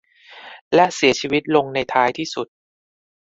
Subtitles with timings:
[0.75, 2.47] และเสียชีวิตลงในท้ายที่สุด